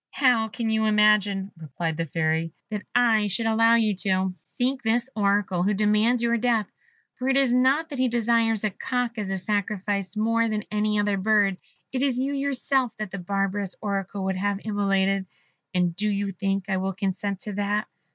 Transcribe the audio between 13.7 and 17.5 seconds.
Oracle would have immolated; and do you think I will consent